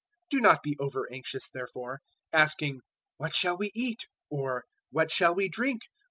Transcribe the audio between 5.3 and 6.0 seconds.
we drink?'